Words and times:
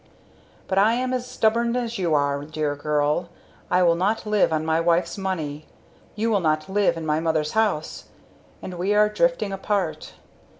"But 0.67 0.79
I 0.79 0.93
am 0.93 1.13
as 1.13 1.27
stubborn 1.29 1.75
as 1.75 1.99
you 1.99 2.15
are, 2.15 2.43
dear 2.43 2.75
girl; 2.75 3.29
I 3.69 3.83
will 3.83 3.93
not 3.93 4.25
live 4.25 4.51
on 4.51 4.65
my 4.65 4.81
wife's 4.81 5.15
money 5.15 5.67
you 6.15 6.31
will 6.31 6.39
not 6.39 6.67
live 6.67 6.97
in 6.97 7.05
my 7.05 7.19
mother's 7.19 7.51
house 7.51 8.05
and 8.63 8.79
we 8.79 8.95
are 8.95 9.09
drifting 9.09 9.51
apart. 9.51 10.13